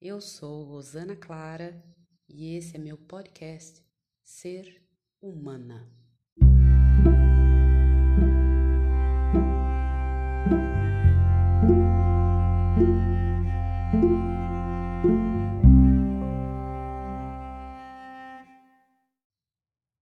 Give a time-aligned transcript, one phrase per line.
[0.00, 1.84] Eu sou Rosana Clara
[2.28, 3.84] e esse é meu podcast
[4.22, 4.80] Ser
[5.20, 5.92] Humana.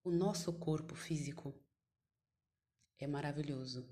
[0.04, 1.54] O nosso corpo físico
[2.98, 3.88] é maravilhoso.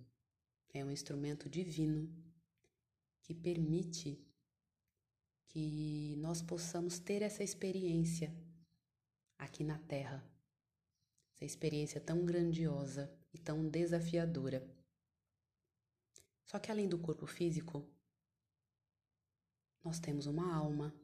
[0.68, 2.14] É um instrumento divino
[3.23, 4.23] que permite
[5.46, 8.34] que nós possamos ter essa experiência
[9.38, 10.24] aqui na Terra.
[11.34, 14.66] Essa experiência tão grandiosa e tão desafiadora.
[16.45, 17.88] Só que além do corpo físico,
[19.83, 20.95] nós temos uma alma.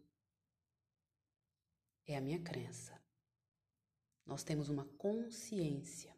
[2.07, 3.01] É a minha crença.
[4.25, 6.17] Nós temos uma consciência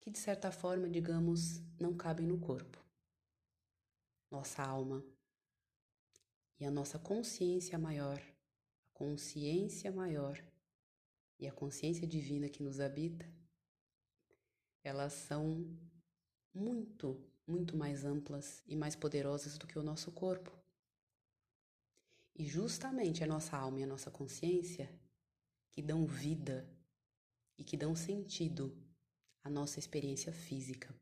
[0.00, 2.82] que, de certa forma, digamos, não cabe no corpo.
[4.30, 5.04] Nossa alma
[6.58, 10.42] e a nossa consciência maior, a consciência maior
[11.38, 13.26] e a consciência divina que nos habita,
[14.82, 15.66] elas são
[16.52, 20.52] muito, muito mais amplas e mais poderosas do que o nosso corpo.
[22.34, 24.90] E justamente a nossa alma e a nossa consciência
[25.70, 26.68] que dão vida
[27.56, 28.76] e que dão sentido
[29.42, 30.94] à nossa experiência física.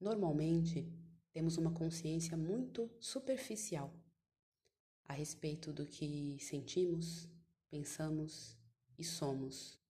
[0.00, 0.92] Normalmente,
[1.32, 3.92] temos uma consciência muito superficial
[5.04, 7.28] a respeito do que sentimos,
[7.70, 8.56] pensamos
[8.98, 9.80] e somos.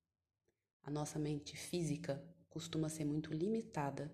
[0.83, 4.12] A nossa mente física costuma ser muito limitada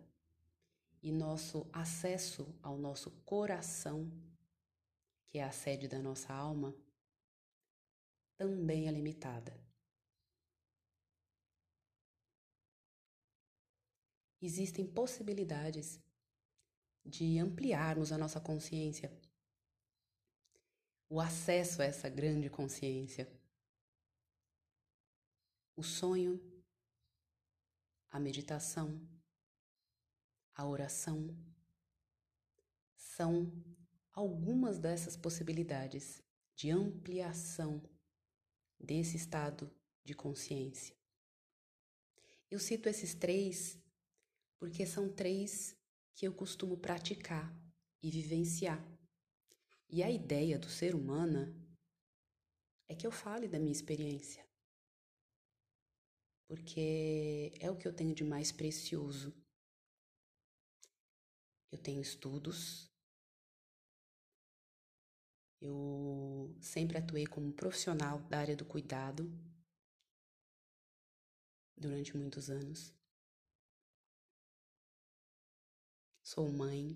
[1.02, 4.10] e nosso acesso ao nosso coração,
[5.26, 6.74] que é a sede da nossa alma,
[8.36, 9.58] também é limitada.
[14.40, 16.00] Existem possibilidades
[17.04, 19.10] de ampliarmos a nossa consciência,
[21.08, 23.26] o acesso a essa grande consciência.
[25.74, 26.40] O sonho,
[28.10, 29.00] a meditação,
[30.54, 31.34] a oração
[32.96, 33.52] são
[34.12, 36.22] algumas dessas possibilidades
[36.54, 37.80] de ampliação
[38.78, 39.70] desse estado
[40.04, 40.96] de consciência.
[42.50, 43.78] Eu cito esses três
[44.58, 45.77] porque são três
[46.18, 47.48] que eu costumo praticar
[48.02, 48.84] e vivenciar.
[49.88, 51.54] E a ideia do ser humano
[52.88, 54.44] é que eu fale da minha experiência.
[56.48, 59.32] Porque é o que eu tenho de mais precioso.
[61.70, 62.90] Eu tenho estudos,
[65.60, 69.30] eu sempre atuei como profissional da área do cuidado
[71.76, 72.97] durante muitos anos.
[76.30, 76.94] Sou mãe,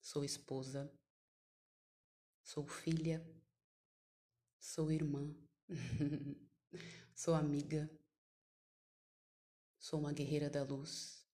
[0.00, 0.90] sou esposa,
[2.42, 3.22] sou filha,
[4.58, 5.36] sou irmã,
[7.14, 7.90] sou amiga,
[9.78, 11.28] sou uma guerreira da luz.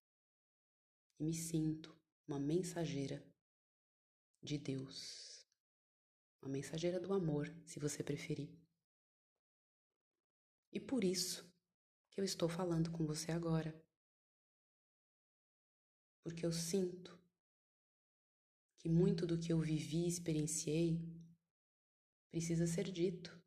[1.16, 1.97] E me sinto
[2.27, 3.25] uma mensageira
[4.42, 5.47] de Deus.
[6.42, 8.53] Uma mensageira do amor, se você preferir.
[10.72, 11.48] E por isso
[12.10, 13.80] que eu estou falando com você agora.
[16.23, 17.19] Porque eu sinto
[18.79, 21.01] que muito do que eu vivi e experienciei
[22.31, 23.39] precisa ser dito.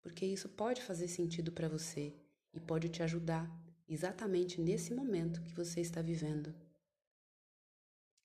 [0.00, 2.14] Porque isso pode fazer sentido para você
[2.52, 3.50] e pode te ajudar
[3.86, 6.54] exatamente nesse momento que você está vivendo.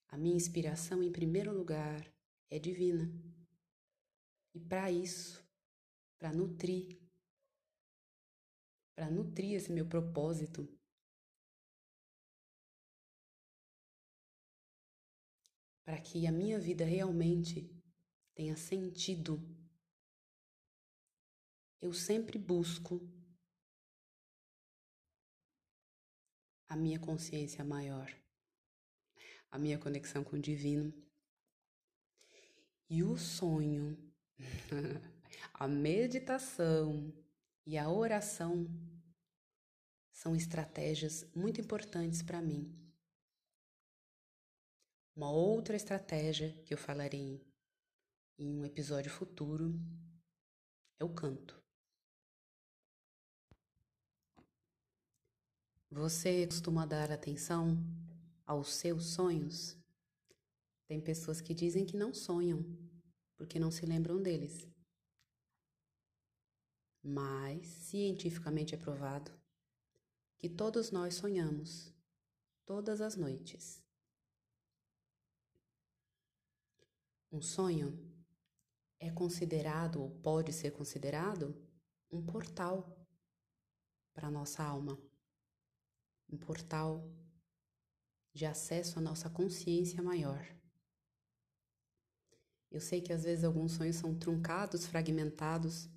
[0.08, 2.10] A minha inspiração, em primeiro lugar,
[2.50, 3.12] é divina.
[4.54, 5.44] E para isso,
[6.18, 6.98] para nutrir,
[8.96, 10.66] para nutrir esse meu propósito,
[15.85, 17.72] para que a minha vida realmente
[18.34, 19.40] tenha sentido,
[21.79, 23.00] eu sempre busco
[26.68, 28.12] a minha consciência maior,
[29.51, 30.91] a minha conexão com o divino.
[32.89, 33.98] E o sonho
[35.54, 37.13] a meditação
[37.65, 38.68] e a oração
[40.12, 42.85] são estratégias muito importantes para mim.
[45.15, 47.41] Uma outra estratégia que eu falarei
[48.38, 49.73] em um episódio futuro
[51.00, 51.57] é o canto.
[55.89, 57.77] Você costuma dar atenção
[58.45, 59.77] aos seus sonhos?
[60.85, 62.65] Tem pessoas que dizem que não sonham,
[63.38, 64.67] porque não se lembram deles.
[67.01, 69.31] Mas cientificamente é provado
[70.38, 71.94] que todos nós sonhamos,
[72.65, 73.85] todas as noites.
[77.36, 78.02] Um sonho
[78.98, 81.54] é considerado ou pode ser considerado
[82.10, 83.06] um portal
[84.14, 84.98] para a nossa alma,
[86.30, 87.06] um portal
[88.34, 90.48] de acesso à nossa consciência maior.
[92.72, 95.90] Eu sei que às vezes alguns sonhos são truncados, fragmentados,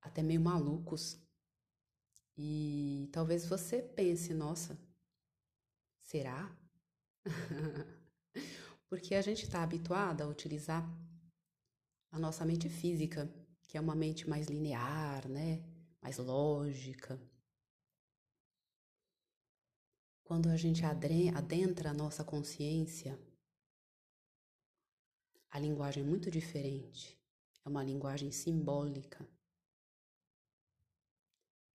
[0.00, 1.20] até meio malucos.
[2.36, 4.78] E talvez você pense, nossa,
[6.04, 6.56] será?
[8.92, 10.86] Porque a gente está habituada a utilizar
[12.10, 13.26] a nossa mente física,
[13.62, 15.64] que é uma mente mais linear, né?
[16.02, 17.18] mais lógica.
[20.22, 23.18] Quando a gente adentra a nossa consciência,
[25.48, 27.18] a linguagem é muito diferente.
[27.64, 29.26] É uma linguagem simbólica.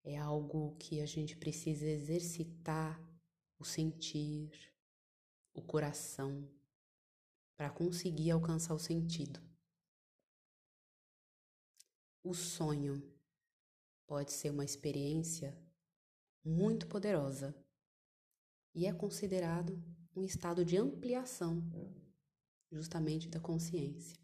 [0.04, 3.02] É algo que a gente precisa exercitar
[3.58, 4.72] o sentir,
[5.52, 6.48] o coração,
[7.58, 9.42] para conseguir alcançar o sentido.
[12.24, 13.02] O sonho
[14.06, 15.58] pode ser uma experiência
[16.46, 17.56] muito poderosa
[18.76, 19.82] e é considerado
[20.16, 21.64] um estado de ampliação
[22.72, 24.18] justamente da consciência.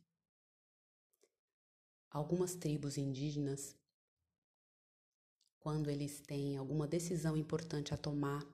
[2.09, 3.75] Algumas tribos indígenas,
[5.59, 8.45] quando eles têm alguma decisão importante a tomar,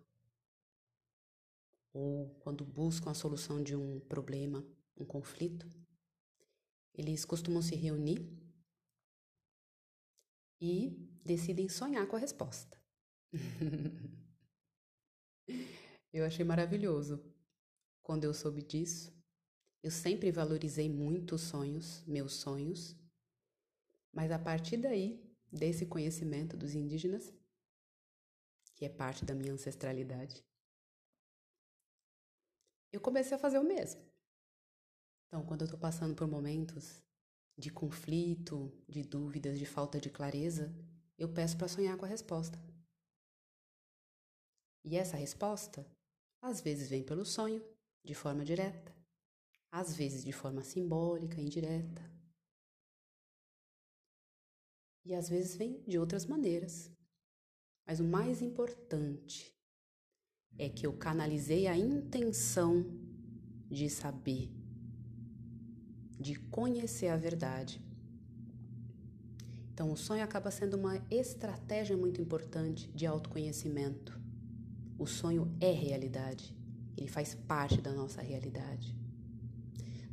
[1.94, 4.66] ou quando buscam a solução de um problema,
[4.98, 5.70] um conflito,
[6.94, 8.38] eles costumam se reunir
[10.62, 10.92] e
[11.24, 12.78] decidem sonhar com a resposta.
[16.12, 17.24] eu achei maravilhoso
[18.04, 19.18] quando eu soube disso.
[19.82, 22.98] Eu sempre valorizei muito os sonhos, meus sonhos,
[24.12, 27.34] mas a partir daí, desse conhecimento dos indígenas,
[28.76, 30.44] que é parte da minha ancestralidade,
[32.92, 34.02] eu comecei a fazer o mesmo.
[35.28, 37.04] Então, quando eu estou passando por momentos
[37.58, 40.74] de conflito, de dúvidas, de falta de clareza,
[41.18, 42.58] eu peço para sonhar com a resposta.
[44.84, 45.86] E essa resposta,
[46.42, 47.64] às vezes vem pelo sonho,
[48.04, 48.96] de forma direta,
[49.72, 52.02] às vezes de forma simbólica, indireta.
[55.06, 56.92] E às vezes vem de outras maneiras.
[57.86, 59.59] Mas o mais importante
[60.58, 62.86] é que eu canalizei a intenção
[63.70, 64.52] de saber
[66.20, 67.82] de conhecer a verdade.
[69.74, 74.20] Então, o sonho acaba sendo uma estratégia muito importante de autoconhecimento.
[74.98, 76.54] O sonho é realidade,
[76.98, 78.94] ele faz parte da nossa realidade.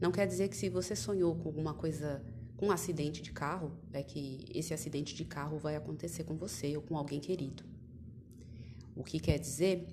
[0.00, 2.25] Não quer dizer que se você sonhou com alguma coisa,
[2.56, 6.77] com um acidente de carro, é que esse acidente de carro vai acontecer com você
[6.77, 7.65] ou com alguém querido.
[8.94, 9.89] O que quer dizer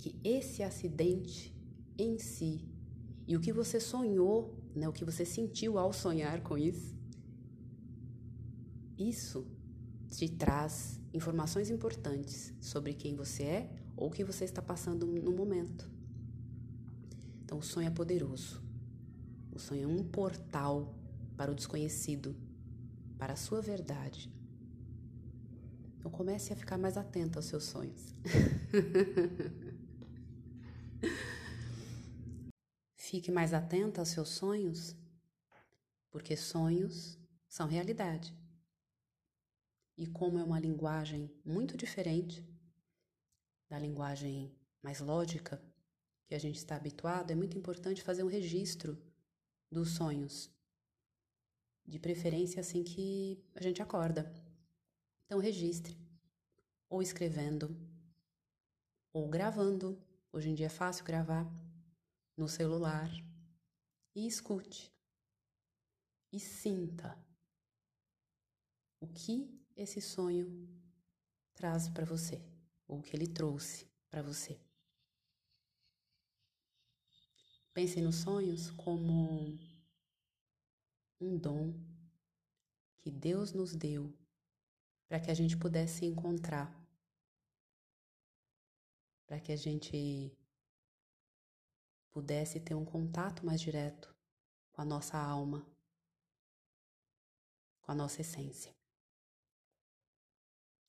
[0.00, 1.54] que esse acidente
[1.98, 2.68] em si
[3.26, 6.94] e o que você sonhou né, o que você sentiu ao sonhar com isso.
[8.96, 9.46] Isso
[10.08, 15.32] te traz informações importantes sobre quem você é ou o que você está passando no
[15.32, 15.90] momento.
[17.44, 18.62] Então, o sonho é poderoso.
[19.52, 20.94] O sonho é um portal
[21.36, 22.36] para o desconhecido,
[23.18, 24.32] para a sua verdade.
[25.98, 28.14] Então, comece a ficar mais atento aos seus sonhos.
[33.10, 34.94] Fique mais atenta aos seus sonhos,
[36.12, 37.18] porque sonhos
[37.48, 38.32] são realidade.
[39.98, 42.48] E como é uma linguagem muito diferente
[43.68, 45.60] da linguagem mais lógica
[46.24, 48.96] que a gente está habituado, é muito importante fazer um registro
[49.68, 50.48] dos sonhos,
[51.84, 54.32] de preferência assim que a gente acorda.
[55.26, 55.98] Então, registre,
[56.88, 57.76] ou escrevendo,
[59.12, 60.00] ou gravando.
[60.32, 61.44] Hoje em dia é fácil gravar
[62.40, 63.10] no celular
[64.14, 64.90] e escute
[66.32, 67.22] e sinta
[68.98, 70.66] o que esse sonho
[71.52, 72.42] traz para você,
[72.88, 74.58] ou o que ele trouxe para você.
[77.74, 79.58] Pense nos sonhos como
[81.20, 81.74] um dom
[83.02, 84.16] que Deus nos deu
[85.06, 86.74] para que a gente pudesse encontrar,
[89.26, 90.34] para que a gente
[92.10, 94.14] pudesse ter um contato mais direto
[94.72, 95.66] com a nossa alma,
[97.82, 98.74] com a nossa essência.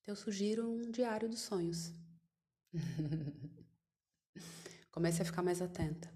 [0.06, 1.92] Eu sugiro um diário dos sonhos.
[4.92, 6.12] Comece a ficar mais atenta.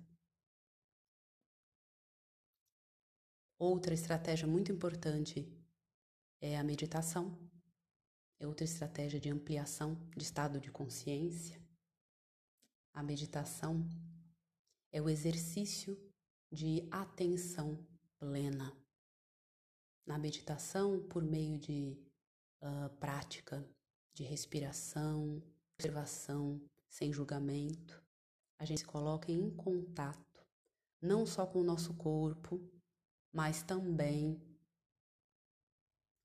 [3.58, 5.48] Outra estratégia muito importante
[6.42, 7.38] é a meditação.
[8.40, 11.62] É outra estratégia de ampliação de estado de consciência.
[12.94, 13.88] A meditação
[14.96, 16.02] é o exercício
[16.50, 17.86] de atenção
[18.18, 18.74] plena.
[20.06, 22.00] Na meditação, por meio de
[22.62, 23.70] uh, prática
[24.14, 28.02] de respiração, observação, sem julgamento,
[28.58, 30.48] a gente se coloca em contato,
[31.02, 32.58] não só com o nosso corpo,
[33.34, 34.42] mas também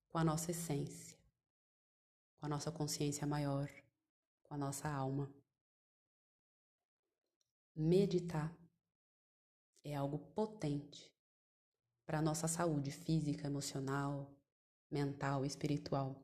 [0.06, 1.18] com a nossa essência,
[2.38, 3.68] com a nossa consciência maior,
[4.44, 5.28] com a nossa alma.
[7.74, 8.59] Meditar
[9.84, 11.10] é algo potente
[12.06, 14.30] para a nossa saúde física, emocional,
[14.90, 16.22] mental, espiritual.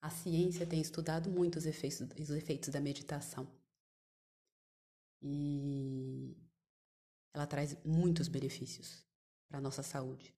[0.00, 3.48] A ciência tem estudado muito os efeitos, os efeitos da meditação.
[5.20, 6.36] E
[7.32, 9.04] ela traz muitos benefícios
[9.48, 10.34] para a nossa saúde.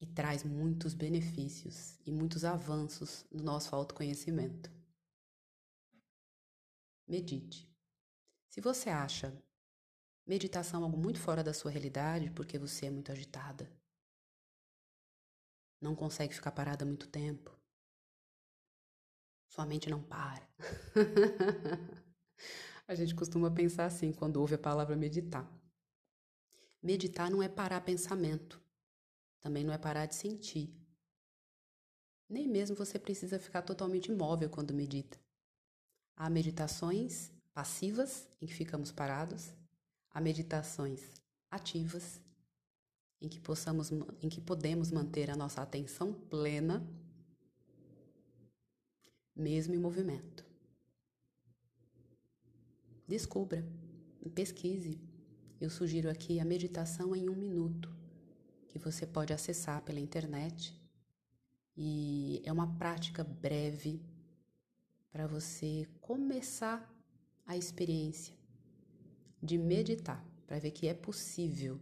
[0.00, 4.70] E traz muitos benefícios e muitos avanços no nosso autoconhecimento.
[7.06, 7.67] Medite.
[8.58, 9.32] Se você acha
[10.26, 13.70] meditação algo muito fora da sua realidade porque você é muito agitada,
[15.80, 17.56] não consegue ficar parada muito tempo,
[19.48, 20.44] sua mente não para.
[22.88, 25.48] a gente costuma pensar assim quando ouve a palavra meditar.
[26.82, 28.60] Meditar não é parar pensamento,
[29.38, 30.76] também não é parar de sentir.
[32.28, 35.16] Nem mesmo você precisa ficar totalmente imóvel quando medita.
[36.16, 39.52] Há meditações passivas, em que ficamos parados,
[40.12, 41.00] há meditações
[41.50, 42.20] ativas,
[43.20, 43.90] em que, possamos,
[44.22, 46.88] em que podemos manter a nossa atenção plena,
[49.34, 50.46] mesmo em movimento.
[53.08, 53.66] Descubra,
[54.36, 55.00] pesquise.
[55.60, 57.92] Eu sugiro aqui a meditação em um minuto,
[58.68, 60.80] que você pode acessar pela internet.
[61.76, 64.00] E é uma prática breve
[65.10, 66.97] para você começar
[67.48, 68.36] a experiência
[69.42, 71.80] de meditar, para ver que é possível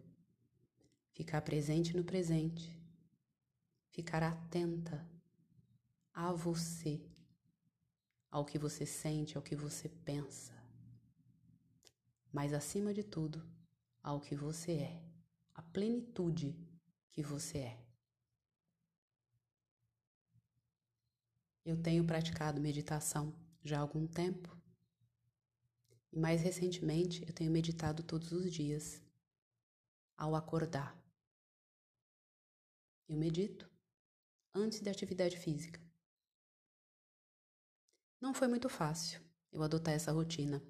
[1.13, 2.81] ficar presente no presente,
[3.91, 5.05] ficar atenta
[6.15, 7.05] a você,
[8.31, 10.55] ao que você sente, ao que você pensa,
[12.33, 13.45] mas acima de tudo,
[14.01, 15.03] ao que você é,
[15.53, 16.57] a plenitude
[17.11, 17.87] que você é.
[21.65, 24.56] Eu tenho praticado meditação já há algum tempo
[26.17, 29.03] e mais recentemente eu tenho meditado todos os dias,
[30.17, 30.99] ao acordar.
[33.07, 33.71] Eu medito
[34.55, 35.79] antes da atividade física.
[38.19, 39.21] Não foi muito fácil
[39.53, 40.63] eu adotar essa rotina.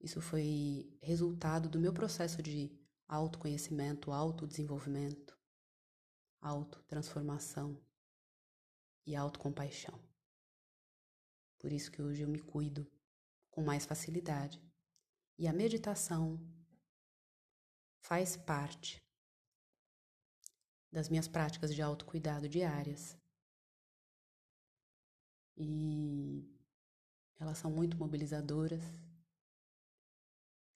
[0.00, 2.74] Isso foi resultado do meu processo de
[3.06, 5.38] autoconhecimento, autodesenvolvimento,
[6.40, 7.78] autotransformação
[9.04, 10.00] e autocompaixão.
[11.58, 12.90] Por isso que hoje eu me cuido
[13.52, 14.60] com mais facilidade.
[15.38, 16.40] E a meditação
[18.00, 19.00] faz parte
[20.90, 23.16] das minhas práticas de autocuidado diárias.
[25.56, 26.50] E
[27.38, 28.82] elas são muito mobilizadoras,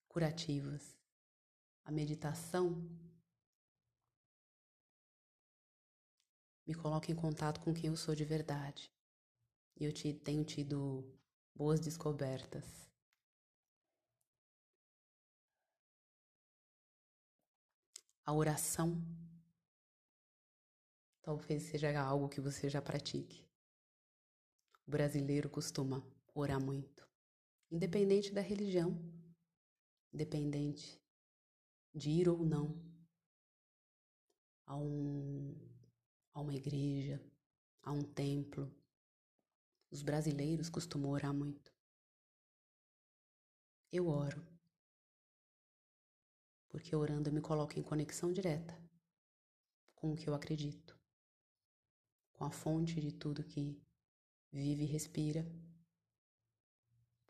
[0.09, 0.97] curativas.
[1.85, 2.89] A meditação
[6.67, 8.93] me coloca em contato com quem eu sou de verdade.
[9.79, 9.93] E eu
[10.25, 11.16] tenho tido
[11.57, 12.87] boas descobertas.
[18.25, 19.03] A oração
[21.23, 23.49] talvez seja algo que você já pratique.
[24.87, 27.09] O brasileiro costuma orar muito,
[27.71, 28.95] independente da religião,
[30.13, 31.01] independente
[31.95, 32.79] de ir ou não
[34.67, 35.55] a, um,
[36.35, 37.19] a uma igreja,
[37.83, 38.71] a um templo,
[39.97, 41.73] os brasileiros costumam orar muito.
[43.91, 44.47] Eu oro.
[46.69, 48.79] Porque orando eu me coloco em conexão direta
[49.95, 50.95] com o que eu acredito,
[52.35, 53.83] com a fonte de tudo que
[54.53, 55.51] vive e respira,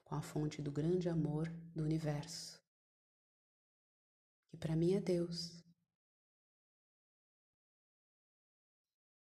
[0.02, 2.60] com a fonte do grande amor do universo,
[4.48, 5.62] que para mim é Deus.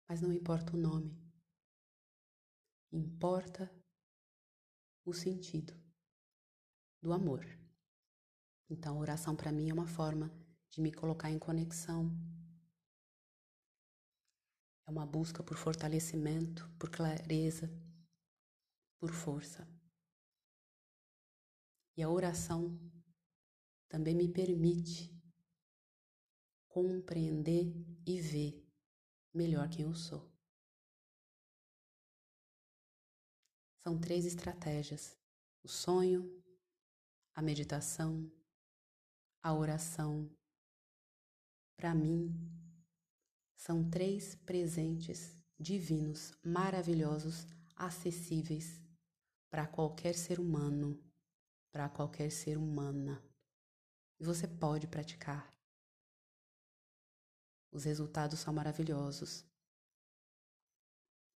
[0.09, 1.24] Mas não importa o nome,
[2.95, 3.69] importa
[5.05, 5.75] o sentido
[7.03, 7.45] do amor.
[8.71, 10.31] Então, a oração para mim é uma forma
[10.71, 12.11] de me colocar em conexão.
[14.87, 17.69] É uma busca por fortalecimento, por clareza,
[18.99, 19.69] por força.
[21.97, 22.79] E a oração
[23.89, 25.11] também me permite
[26.69, 27.73] compreender
[28.07, 28.67] e ver
[29.33, 30.34] melhor quem eu sou.
[33.85, 35.17] São três estratégias:
[35.63, 36.43] o sonho,
[37.35, 38.29] a meditação
[39.45, 40.35] a oração,
[41.77, 42.33] para mim,
[43.55, 48.81] são três presentes divinos, maravilhosos, acessíveis
[49.51, 50.99] para qualquer ser humano,
[51.71, 53.23] para qualquer ser humana.
[54.19, 55.53] E você pode praticar.
[57.71, 59.45] Os resultados são maravilhosos.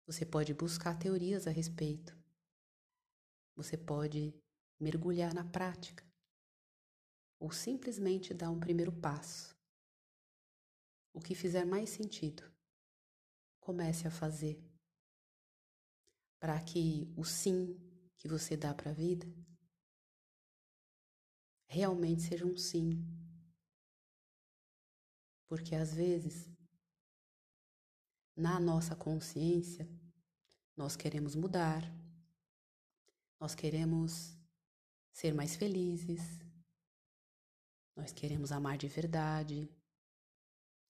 [0.05, 2.17] Você pode buscar teorias a respeito.
[3.57, 4.33] Você pode
[4.79, 6.05] mergulhar na prática
[7.39, 9.57] ou simplesmente dar um primeiro passo.
[11.11, 12.43] O que fizer mais sentido,
[13.59, 14.63] comece a fazer
[16.39, 17.75] para que o sim
[18.15, 19.27] que você dá para a vida
[21.65, 23.03] realmente seja um sim.
[25.47, 26.47] Porque às vezes,
[28.35, 29.89] na nossa consciência,
[30.75, 31.81] nós queremos mudar,
[33.39, 34.37] nós queremos
[35.11, 36.21] ser mais felizes,
[37.95, 39.69] nós queremos amar de verdade,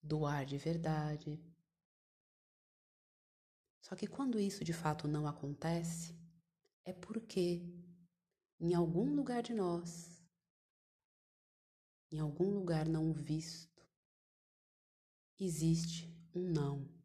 [0.01, 1.39] doar de verdade.
[3.81, 6.13] Só que quando isso de fato não acontece,
[6.83, 7.63] é porque
[8.59, 10.21] em algum lugar de nós,
[12.11, 13.85] em algum lugar não visto,
[15.39, 16.96] existe um não.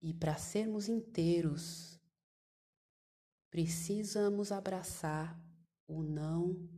[0.00, 2.00] E para sermos inteiros,
[3.50, 5.38] precisamos abraçar
[5.86, 6.68] o não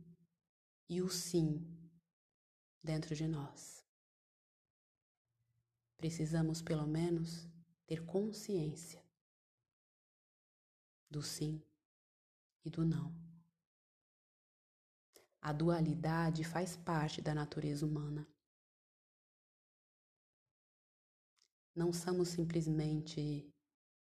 [0.89, 1.65] e o sim
[2.83, 3.85] dentro de nós.
[5.95, 7.47] Precisamos, pelo menos,
[7.85, 9.01] ter consciência
[11.09, 11.63] do sim
[12.65, 13.15] e do não.
[15.41, 18.27] A dualidade faz parte da natureza humana.
[21.75, 23.51] Não somos simplesmente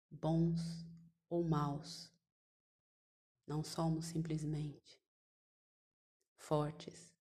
[0.09, 0.59] bons
[1.29, 2.11] ou maus.
[3.45, 4.99] Não somos simplesmente
[6.35, 7.13] fortes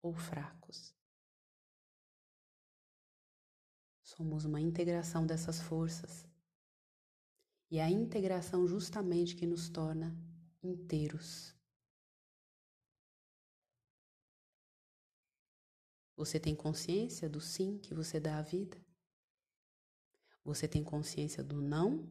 [0.00, 0.94] ou fracos.
[4.02, 6.26] Somos uma integração dessas forças.
[7.70, 10.14] E é a integração justamente que nos torna
[10.62, 11.54] inteiros.
[16.16, 18.81] Você tem consciência do sim que você dá à vida?
[20.44, 22.08] Você tem consciência do não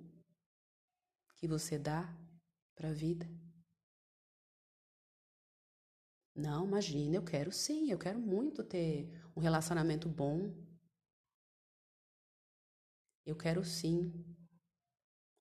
[1.35, 2.07] que você dá
[2.75, 3.27] para a vida?
[6.33, 10.53] Não, imagina, eu quero sim, eu quero muito ter um relacionamento bom.
[13.25, 14.13] Eu quero sim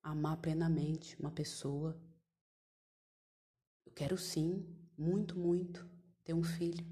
[0.03, 2.00] amar plenamente uma pessoa.
[3.87, 5.88] Eu quero sim, muito, muito,
[6.24, 6.85] ter um filho.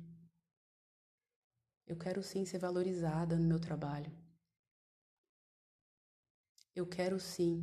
[1.87, 4.13] Eu quero sim ser valorizada no meu trabalho.
[6.79, 7.61] Eu quero sim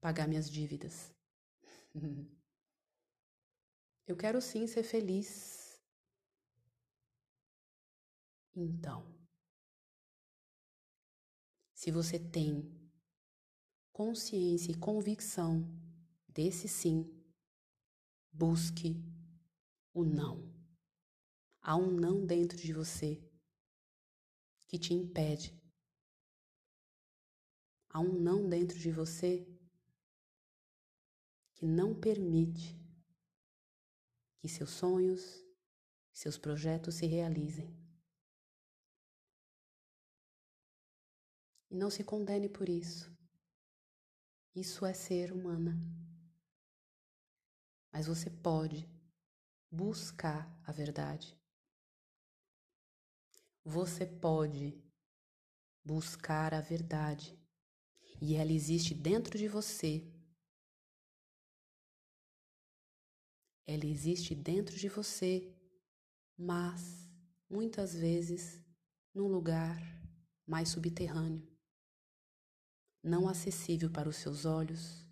[0.00, 1.14] pagar minhas dívidas.
[4.04, 5.80] Eu quero sim ser feliz.
[8.52, 9.06] Então,
[11.72, 12.68] se você tem
[13.92, 15.64] consciência e convicção
[16.26, 17.08] desse sim,
[18.32, 19.00] busque
[19.94, 20.52] o não.
[21.60, 23.22] Há um não dentro de você
[24.66, 25.57] que te impede
[27.90, 29.46] Há um não dentro de você
[31.54, 32.78] que não permite
[34.38, 35.44] que seus sonhos,
[36.12, 37.76] seus projetos se realizem.
[41.70, 43.12] E não se condene por isso.
[44.54, 45.76] Isso é ser humana.
[47.92, 48.88] Mas você pode
[49.70, 51.36] buscar a verdade.
[53.64, 54.82] Você pode
[55.84, 57.37] buscar a verdade
[58.20, 60.04] e ela existe dentro de você.
[63.66, 65.54] Ela existe dentro de você,
[66.36, 67.08] mas
[67.48, 68.60] muitas vezes
[69.14, 69.76] num lugar
[70.46, 71.46] mais subterrâneo,
[73.02, 75.06] não acessível para os seus olhos,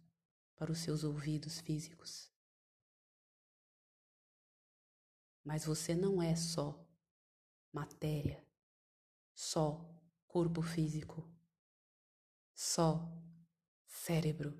[0.56, 2.32] para os seus ouvidos físicos.
[5.44, 6.84] Mas você não é só
[7.72, 8.44] matéria,
[9.34, 9.84] só
[10.26, 11.35] corpo físico
[12.56, 13.06] só
[13.86, 14.58] cérebro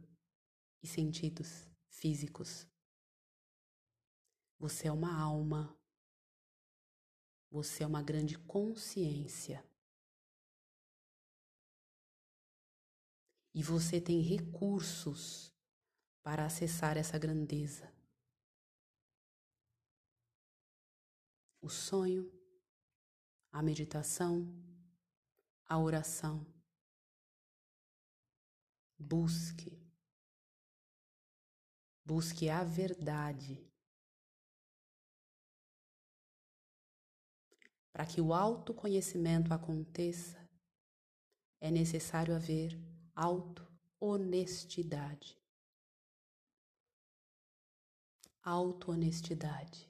[0.83, 2.69] e sentidos físicos.
[4.59, 5.75] Você é uma alma.
[7.51, 9.67] Você é uma grande consciência.
[13.55, 15.51] E você tem recursos
[16.23, 17.91] para acessar essa grandeza.
[21.63, 22.31] O sonho,
[23.51, 24.55] a meditação,
[25.65, 26.56] a oração
[28.99, 29.79] Busque.
[32.05, 33.65] Busque a verdade.
[37.93, 40.47] Para que o autoconhecimento aconteça,
[41.61, 42.79] é necessário haver
[43.15, 45.39] auto-honestidade.
[48.43, 49.89] Auto-honestidade.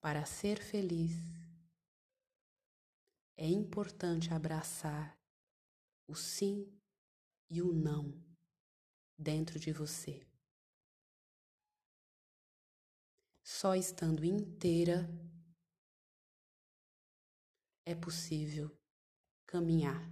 [0.00, 1.43] Para ser feliz,
[3.36, 5.18] é importante abraçar
[6.06, 6.70] o sim
[7.50, 8.22] e o não
[9.18, 10.26] dentro de você.
[13.42, 15.08] Só estando inteira
[17.84, 18.70] é possível
[19.46, 20.10] caminhar.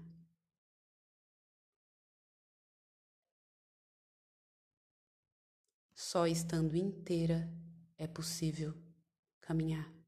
[5.94, 7.48] Só estando inteira
[7.96, 8.74] é possível
[9.40, 10.02] caminhar.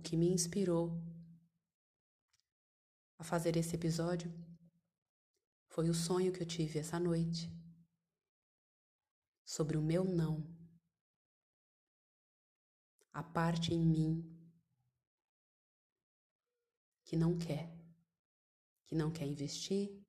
[0.00, 0.98] O que me inspirou
[3.18, 4.32] a fazer esse episódio
[5.68, 7.50] foi o sonho que eu tive essa noite
[9.44, 10.42] sobre o meu não,
[13.12, 14.24] a parte em mim
[17.04, 17.70] que não quer,
[18.86, 20.02] que não quer investir,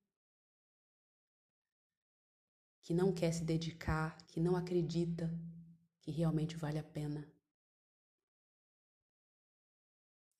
[2.81, 5.29] que não quer se dedicar, que não acredita
[5.99, 7.29] que realmente vale a pena.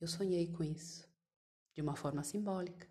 [0.01, 1.07] Eu sonhei com isso,
[1.75, 2.89] de uma forma simbólica.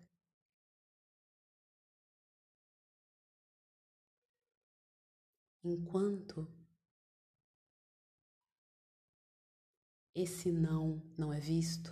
[5.61, 6.47] Enquanto
[10.15, 11.91] esse não não é visto,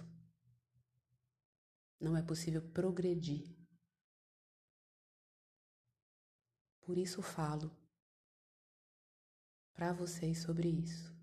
[2.00, 3.54] não é possível progredir.
[6.80, 7.70] Por isso falo
[9.74, 11.14] para vocês sobre isso.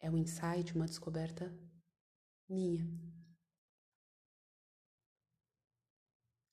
[0.00, 1.69] É um insight, uma descoberta
[2.50, 2.84] minha.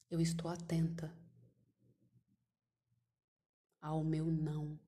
[0.10, 1.12] Eu estou atenta
[3.81, 4.79] ao meu não.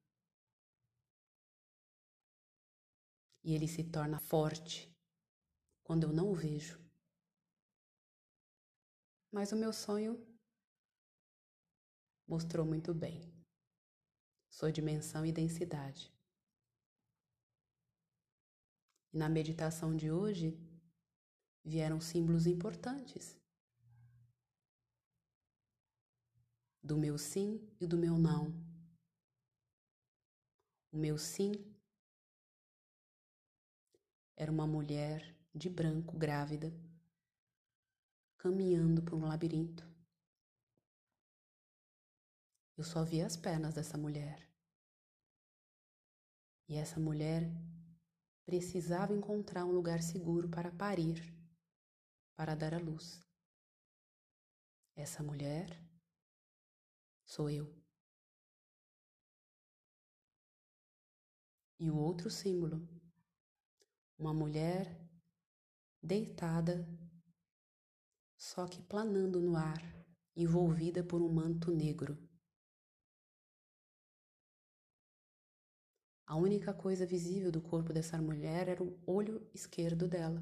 [3.44, 4.96] E ele se torna forte
[5.84, 6.80] quando eu não o vejo.
[9.32, 10.24] Mas o meu sonho
[12.28, 13.34] mostrou muito bem
[14.48, 16.14] sua dimensão e densidade.
[19.12, 20.69] E na meditação de hoje
[21.64, 23.38] vieram símbolos importantes
[26.82, 28.52] do meu sim e do meu não.
[30.92, 31.54] O meu sim
[34.36, 36.74] era uma mulher de branco grávida
[38.40, 39.88] caminhando por um labirinto.
[42.78, 44.50] Eu só vi as pernas dessa mulher.
[46.68, 47.44] E essa mulher
[48.46, 51.22] precisava encontrar um lugar seguro para parir,
[52.40, 53.20] para dar à luz.
[54.96, 55.78] Essa mulher
[57.26, 57.68] sou eu.
[61.78, 62.88] E o outro símbolo,
[64.18, 65.06] uma mulher
[66.02, 66.88] deitada,
[68.38, 69.82] só que planando no ar,
[70.34, 72.18] envolvida por um manto negro.
[76.26, 80.42] A única coisa visível do corpo dessa mulher era o olho esquerdo dela.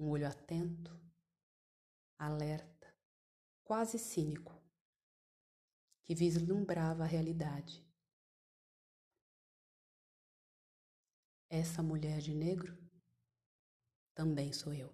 [0.00, 0.98] Um olho atento,
[2.18, 2.90] alerta,
[3.62, 4.58] quase cínico,
[6.02, 7.86] que vislumbrava a realidade.
[11.50, 12.74] Essa mulher de negro
[14.14, 14.90] também sou eu.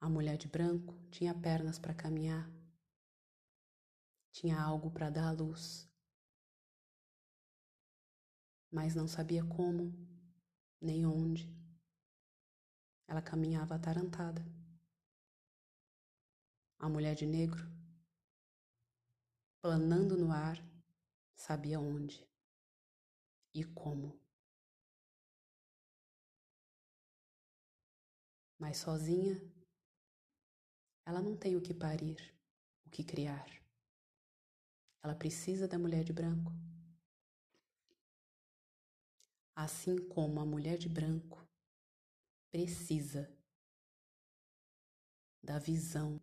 [0.00, 2.50] A mulher de branco tinha pernas para caminhar,
[4.32, 5.91] tinha algo para dar à luz,
[8.72, 9.92] mas não sabia como
[10.80, 11.46] nem onde.
[13.06, 14.42] Ela caminhava atarantada.
[16.78, 17.70] A mulher de negro
[19.60, 20.58] planando no ar,
[21.36, 22.28] sabia onde
[23.54, 24.20] e como.
[28.58, 29.40] Mas sozinha,
[31.06, 32.34] ela não tem o que parir,
[32.84, 33.46] o que criar.
[35.02, 36.52] Ela precisa da mulher de branco.
[39.54, 41.46] Assim como a mulher de branco
[42.50, 43.30] precisa
[45.42, 46.20] da visão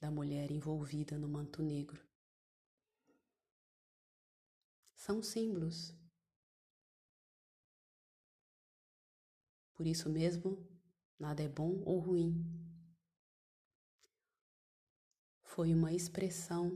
[0.00, 2.04] da mulher envolvida no manto negro.
[4.96, 5.94] São símbolos.
[9.74, 10.58] Por isso mesmo,
[11.18, 12.60] nada é bom ou ruim.
[15.50, 16.70] foi uma expressão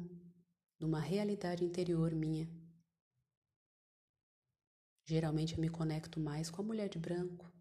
[0.79, 2.47] de uma realidade interior minha.
[5.07, 7.53] Geralmente eu me conecto mais com a mulher de branco,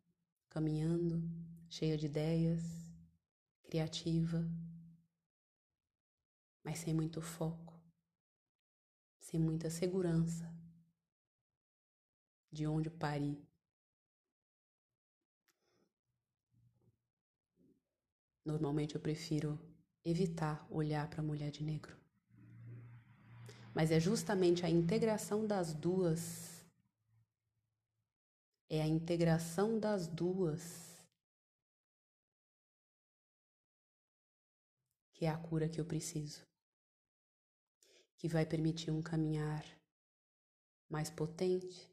[0.49, 1.21] caminhando,
[1.69, 2.61] cheia de ideias,
[3.63, 4.47] criativa,
[6.63, 7.73] mas sem muito foco,
[9.19, 10.49] sem muita segurança
[12.49, 13.37] de onde parir.
[18.45, 19.59] Normalmente eu prefiro
[20.05, 21.97] evitar olhar para a mulher de negro.
[23.73, 26.52] Mas é justamente a integração das duas,
[28.75, 30.97] é a integração das duas
[35.11, 36.43] que é a cura que eu preciso,
[38.17, 39.63] que vai permitir um caminhar
[40.89, 41.87] mais potente,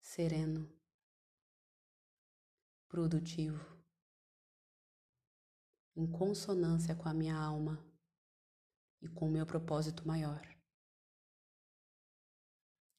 [0.00, 0.72] sereno,
[2.88, 3.60] produtivo
[5.96, 7.84] em consonância com a minha alma
[9.02, 10.40] e com o meu propósito maior,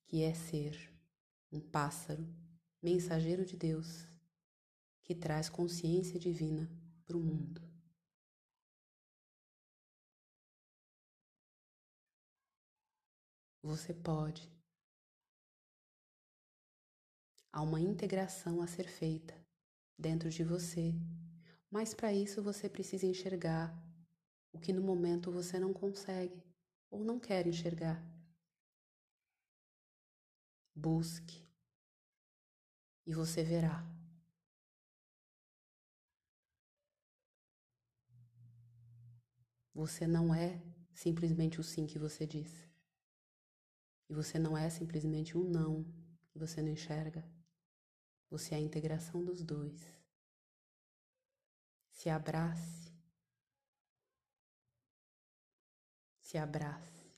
[0.07, 0.93] que é ser
[1.53, 2.40] um pássaro
[2.81, 4.07] mensageiro de Deus
[5.03, 6.69] que traz consciência divina
[7.05, 7.61] para o mundo.
[13.61, 14.49] Você pode.
[17.51, 19.35] Há uma integração a ser feita
[19.97, 20.95] dentro de você
[21.71, 23.73] mas para isso você precisa enxergar
[24.51, 26.43] o que no momento você não consegue
[26.89, 28.03] ou não quer enxergar.
[30.75, 31.40] Busque
[33.11, 33.85] e você verá.
[39.73, 40.61] Você não é
[40.93, 42.49] simplesmente o sim que você diz.
[44.07, 45.83] E você não é simplesmente um não
[46.29, 47.21] que você não enxerga.
[48.29, 49.81] Você é a integração dos dois
[51.91, 52.91] se abrace,
[56.17, 57.13] se abrace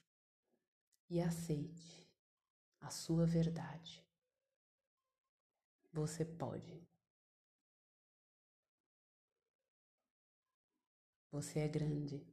[1.08, 2.10] e aceite
[2.82, 4.03] a sua verdade.
[5.94, 6.84] Você pode.
[11.32, 12.26] Você é grande.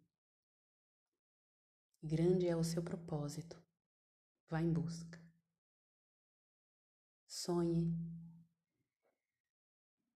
[2.03, 3.63] Grande é o seu propósito.
[4.49, 5.21] Vá em busca.
[7.27, 7.95] Sonhe.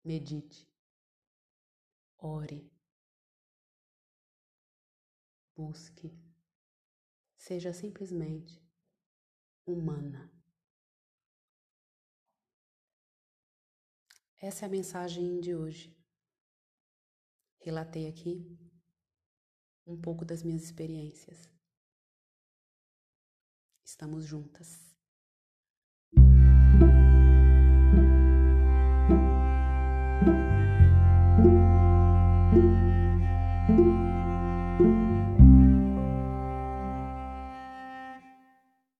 [0.04, 0.71] Medite.
[2.19, 2.71] Ore.
[5.56, 6.15] Busque.
[7.36, 8.63] Seja simplesmente
[9.65, 10.32] humana.
[14.43, 15.95] Essa é a mensagem de hoje.
[17.60, 18.60] Relatei aqui
[19.86, 21.47] um pouco das minhas experiências.
[23.86, 24.91] Estamos juntas.